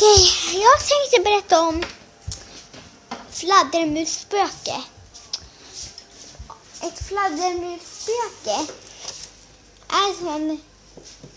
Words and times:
Okej, 0.00 0.32
jag 0.52 0.80
tänkte 0.80 1.30
berätta 1.30 1.60
om 1.60 1.84
fladdermusspöke. 3.30 4.82
Ett 6.80 7.08
fladdermusspöke 7.08 8.66
är 9.88 10.18
som 10.18 10.60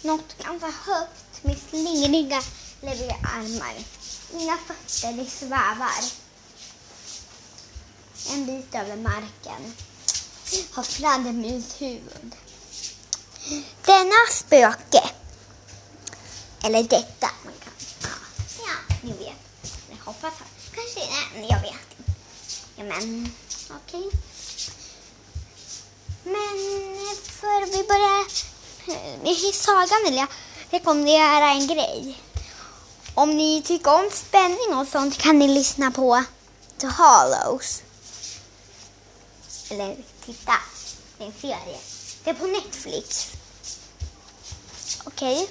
något 0.02 0.38
ganska 0.44 0.68
högt 0.68 1.44
med 1.44 1.58
slingriga 1.70 2.44
läbbiga 2.82 3.16
armar. 3.24 3.74
Mina 4.34 4.57
fötter 4.68 5.14
de 5.14 5.25
svävar 5.30 6.04
en 8.34 8.46
bit 8.46 8.75
över 8.75 8.96
marken. 8.96 9.73
Har 10.71 10.84
fladdermushuvud. 10.84 12.36
Denna 13.86 14.28
spöke, 14.32 15.09
eller 16.64 16.84
detta, 16.84 17.30
man 17.43 17.54
kan, 17.64 17.73
ja, 18.02 18.09
ja 18.68 18.96
ni 19.02 19.12
vet. 19.14 19.71
Jag 19.89 20.00
hoppas 20.11 20.33
att, 20.33 20.75
kanske, 20.75 21.00
nej, 21.36 21.47
jag 21.50 21.61
vet 21.61 21.97
inte. 21.97 22.11
Ja, 22.75 22.83
men 22.83 23.33
okej. 23.70 24.07
Okay. 24.07 24.20
Men 26.24 27.15
för 27.24 27.65
vi 27.65 27.84
börjar 27.87 28.25
eh, 28.87 29.50
i 29.50 29.54
sagan 29.54 30.04
vill 30.04 30.15
jag 30.15 30.28
rekommendera 30.70 31.51
en 31.51 31.68
grej. 31.68 32.22
Om 33.14 33.38
ni 33.38 33.61
tycker 33.61 33.94
om 33.94 34.09
spänning 34.14 34.75
och 34.75 34.88
sånt 34.88 35.17
kan 35.17 35.39
ni 35.39 35.47
lyssna 35.47 35.92
på 35.92 36.23
The 36.78 36.88
Hollows. 36.88 37.84
Eller 39.70 39.98
titta, 40.25 40.53
det 41.17 41.23
är 41.23 41.28
en 41.28 41.34
serie. 41.42 41.80
Det 42.23 42.30
är 42.30 42.34
på 42.34 42.45
Netflix. 42.45 43.28
Okej. 45.06 45.44
Okay. 45.44 45.48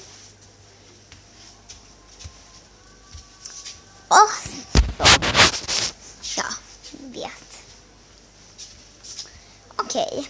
Och 4.11 4.31
så. 4.99 6.41
Ja, 6.41 6.45
ni 6.91 7.21
vet. 7.21 7.63
Okej. 9.91 10.07
Okay. 10.13 10.25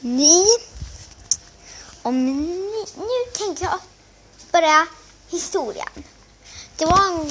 Ni. 0.00 0.46
Om 2.02 2.26
ni, 2.26 2.86
nu 2.96 3.32
tänker 3.32 3.64
jag 3.64 3.80
börja 4.52 4.86
historien. 5.28 6.04
Det 6.76 6.84
var 6.84 7.08
en 7.08 7.30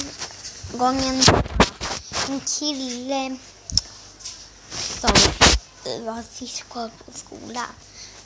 gång 0.78 0.96
en, 0.96 1.22
en 2.28 2.40
kille 2.40 3.38
som 5.00 5.10
var 6.04 6.22
sist 6.32 6.68
kvar 6.68 6.90
på 7.04 7.12
skolan. 7.18 7.74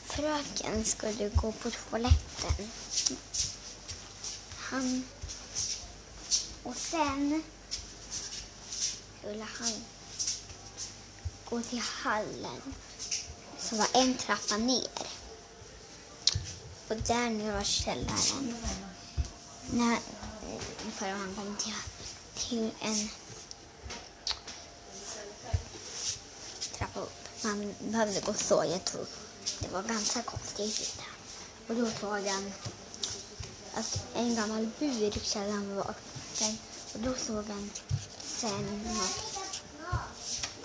Fröken 0.05 0.85
skulle 0.85 1.29
gå 1.29 1.51
på 1.51 1.71
toaletten. 1.71 2.71
Han... 4.57 5.03
Och 6.63 6.75
sen 6.75 7.43
skulle 9.19 9.45
han 9.59 9.85
gå 11.49 11.61
till 11.61 11.79
hallen 11.79 12.61
som 13.59 13.77
var 13.77 13.87
en 13.93 14.17
trappa 14.17 14.57
ner. 14.57 15.07
Och 16.87 16.95
där 16.95 17.29
nu 17.29 17.51
var 17.51 17.63
källaren. 17.63 18.57
När, 19.71 19.93
eh, 19.93 20.91
för 20.91 21.09
han 21.09 21.35
kom 21.35 21.55
till, 21.55 21.73
till 22.35 22.71
en 22.81 23.09
trappa 26.77 26.99
upp. 26.99 27.43
Man 27.43 27.75
behövde 27.79 28.21
gå 28.21 28.33
så, 28.33 28.65
jag 28.71 28.85
tror. 28.85 29.05
Det 29.59 29.67
var 29.67 29.83
ganska 29.83 30.21
konstigt. 30.21 31.01
Och 31.67 31.75
då 31.75 31.91
såg 31.99 32.27
han 32.27 32.53
att 33.73 34.05
en 34.15 34.35
gammal 34.35 34.69
bur 34.79 35.03
i 35.03 35.11
källaren 35.23 35.75
var 35.75 35.89
öppen. 35.89 36.57
Och 36.93 36.99
då 36.99 37.13
såg 37.13 37.45
han 37.47 37.69
sen 38.23 38.83
något 38.83 39.34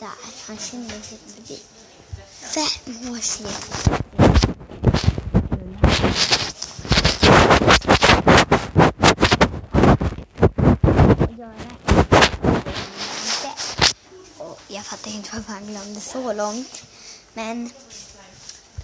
där. 0.00 0.46
Han 0.46 0.58
känner 0.58 0.88
sig 0.88 1.18
förbi. 1.34 1.58
Fem 2.40 3.12
år 3.12 3.20
sedan. 3.20 3.52
jag 14.68 14.86
fattar 14.86 15.10
inte 15.10 15.30
varför 15.32 15.52
han 15.52 15.66
glömde 15.66 16.00
så 16.00 16.32
långt. 16.32 16.82
Men 17.34 17.70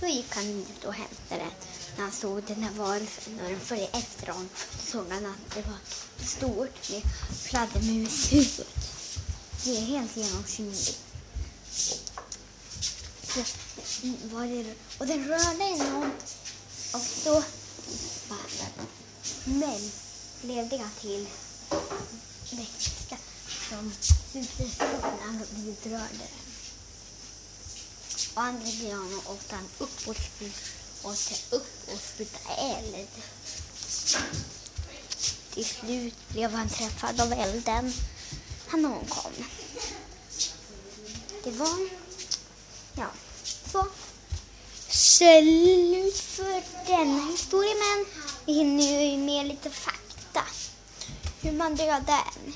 då 0.00 0.06
gick 0.06 0.34
han 0.34 0.44
ut 0.44 0.84
och 0.84 0.94
hämtade 0.94 1.40
den. 1.40 1.50
När 1.96 2.02
han 2.02 2.12
såg 2.12 2.42
den 2.42 2.60
där 2.60 2.70
varelsen 2.70 3.40
och 3.40 3.50
den 3.50 3.60
följde 3.60 3.86
efter 3.86 4.26
honom 4.26 4.48
såg 4.92 5.04
han 5.10 5.26
att 5.26 5.54
det 5.54 5.62
var 5.62 5.78
stort 6.26 6.90
med 6.90 7.02
fladdermushuvud. 7.44 8.66
Det 9.64 9.76
är 9.76 9.80
helt 9.80 10.16
genomskinligt. 10.16 11.05
Var 13.36 14.46
det, 14.46 14.74
och 14.98 15.06
den 15.06 15.28
rörde 15.28 15.64
enormt 15.64 16.36
och 16.92 17.02
då 17.24 17.42
men 19.44 19.90
levde 20.42 20.88
till 21.00 21.26
vätska 22.50 23.16
som 23.68 23.92
superstora 24.32 25.00
när 25.00 25.26
han 25.26 25.42
blivit 25.50 25.86
rörde. 25.86 26.28
Och 28.34 28.42
andra 28.42 28.70
granen 28.82 29.20
åkte 29.26 29.54
han 29.54 29.68
upp 29.78 30.08
och 30.08 30.16
spydde 30.16 31.56
upp 31.56 31.88
och 31.92 32.00
sprutade 32.00 32.54
eld. 32.54 33.08
Till 35.54 35.64
slut 35.64 36.28
blev 36.28 36.50
han 36.50 36.68
träffad 36.68 37.20
av 37.20 37.32
elden. 37.32 37.92
Han 38.66 38.84
omkom. 38.84 39.32
Det 41.44 41.50
var... 41.50 41.88
Ja, 42.94 43.06
så. 43.76 43.86
Slut 44.88 46.18
för 46.18 46.62
denna 46.86 47.30
historia, 47.30 47.74
men 47.74 48.06
vi 48.46 48.52
hinner 48.52 49.02
ju 49.02 49.18
med 49.18 49.46
lite 49.46 49.70
fakta. 49.70 50.42
Hur 51.40 51.52
man 51.52 51.74
dödar 51.74 52.24
en. 52.36 52.54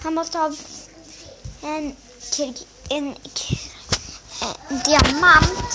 Han 0.00 0.14
måste 0.14 0.38
ha 0.38 0.52
en, 1.62 1.96
en, 2.32 2.54
en 2.90 3.14
diamant 4.84 5.72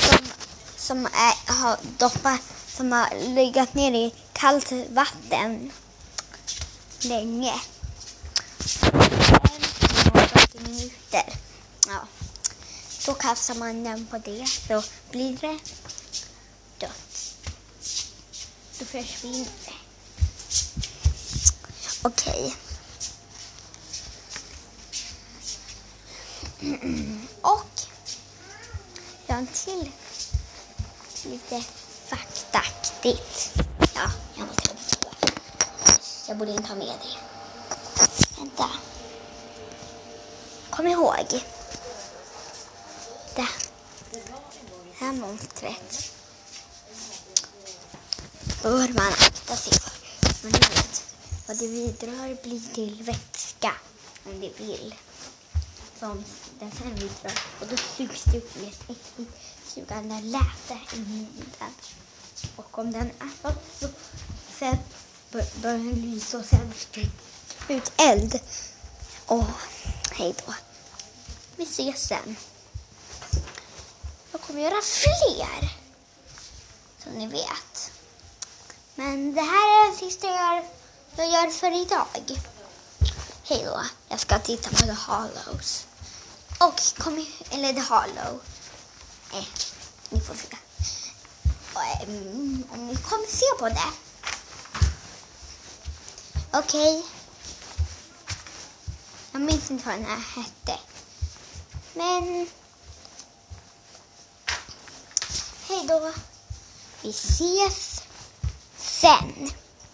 som, 0.00 0.18
som 0.76 1.06
är, 1.06 1.52
har 1.52 1.76
doppat, 1.98 2.40
som 2.76 2.92
har 2.92 3.34
legat 3.34 3.74
ner 3.74 3.92
i 3.92 4.14
kallt 4.32 4.72
vatten 4.90 5.72
länge. 7.00 7.54
minuter. 10.62 11.41
Då 13.06 13.12
Så 13.12 13.14
kastar 13.14 13.54
man 13.54 13.84
den 13.84 14.06
på 14.06 14.18
det 14.18 14.46
så 14.46 14.82
blir 15.10 15.36
det 15.36 15.58
dött. 16.78 17.34
Då 18.78 18.84
försvinner 18.84 19.46
det. 19.64 19.72
Okej. 22.02 22.44
Okay. 22.44 22.72
Och 27.40 27.80
jag 29.26 29.34
har 29.34 29.40
en 29.40 29.46
till 29.46 29.90
lite 31.24 31.62
faktaaktigt. 32.06 33.52
Ja, 33.94 34.10
jag 34.36 34.46
måste 34.46 34.68
ha 34.70 35.14
det. 35.20 35.32
Jag 36.28 36.36
borde 36.36 36.52
inte 36.52 36.68
ha 36.68 36.76
med 36.76 36.86
det. 36.86 37.18
Vänta. 38.38 38.70
Kom 40.70 40.86
ihåg. 40.86 41.42
Det 43.36 43.48
här 44.98 45.12
monstret 45.12 46.12
bör 48.62 48.88
man 48.88 49.12
akta 49.12 49.56
sig 49.56 49.72
för. 49.80 49.92
Men 50.42 50.52
du 50.52 50.58
vet, 50.58 51.14
vad 51.46 51.58
det 51.58 51.68
bidrar 51.68 52.42
blir 52.42 52.74
till 52.74 53.02
vätska 53.02 53.72
om 54.24 54.40
det 54.40 54.60
vill 54.60 54.94
som 55.98 56.24
den 56.58 56.72
sen 56.72 56.94
bidrar. 56.94 57.38
och 57.60 57.66
då 57.66 57.76
sugs 57.76 58.24
det 58.24 58.38
upp 58.38 58.60
med 58.60 58.68
ett 58.68 58.90
äckligt 58.90 59.32
sugande 59.66 60.20
läte 60.20 60.96
i 60.96 60.98
munnen. 60.98 61.74
Och 62.56 62.78
om 62.78 62.92
den 62.92 63.10
är 63.18 63.54
så 63.80 63.88
sen 64.58 64.78
börjar 65.30 65.78
den 65.78 66.12
lysa 66.12 66.38
och 66.38 66.44
sen 66.44 66.72
ut 67.68 67.92
eld. 67.96 68.40
Åh, 69.26 69.50
hej 70.10 70.34
då. 70.46 70.54
Vi 71.56 71.64
ses 71.64 72.06
sen. 72.06 72.36
Jag 74.52 74.56
kommer 74.56 74.70
göra 74.70 74.82
fler. 74.82 75.70
Som 77.02 77.12
ni 77.12 77.26
vet. 77.26 77.92
Men 78.94 79.34
det 79.34 79.40
här 79.40 79.86
är 79.86 79.90
det 79.90 79.96
sista 79.96 80.26
jag 80.26 80.56
gör, 80.56 80.64
jag 81.16 81.28
gör 81.28 81.50
för 81.50 81.82
idag. 81.82 82.06
Hej 83.44 83.64
då. 83.64 83.82
Jag 84.08 84.20
ska 84.20 84.38
titta 84.38 84.70
på 84.70 84.76
The 84.76 84.92
Hollows. 84.92 85.86
Och 86.58 86.80
kom 86.98 87.26
eller 87.50 87.72
The 87.72 87.80
Hollow. 87.80 88.40
Eh, 89.34 89.44
ni 90.08 90.20
får 90.20 90.34
se. 90.34 90.56
Och, 91.74 92.08
um, 92.08 92.64
om 92.72 92.86
ni 92.86 92.96
kommer 92.96 93.26
se 93.26 93.46
på 93.58 93.68
det 93.68 93.92
Okej. 96.52 97.04
Jag 99.32 99.42
minns 99.42 99.70
inte 99.70 99.86
vad 99.86 99.94
den 99.94 100.06
här 100.06 100.42
hette. 100.42 100.78
Men... 101.94 102.48
Hej 105.72 105.86
då. 105.88 106.10
Vi 107.02 107.10
ses 107.10 108.02
sen. 108.76 109.61